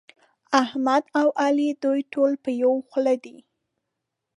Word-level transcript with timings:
احمد 0.63 1.03
او 1.19 1.27
علي 1.43 1.69
دوی 1.83 1.99
ټول 2.13 2.31
په 2.43 2.49
يوه 2.61 2.79
خوله 2.89 3.15
دي. 3.23 3.37